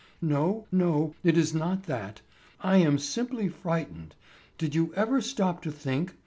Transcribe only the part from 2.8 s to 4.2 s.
simply frightened.